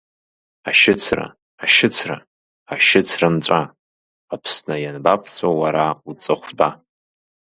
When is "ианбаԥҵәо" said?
4.81-5.49